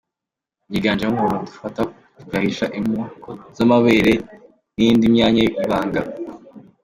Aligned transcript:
Yiganjemo 0.71 1.15
utuntu 1.19 1.43
dufata 1.49 1.81
tugahisha 2.17 2.65
imoko 2.79 3.29
z’amabere 3.55 4.13
n’indi 4.75 5.05
myanya 5.13 5.39
y’ibanga. 5.43 6.01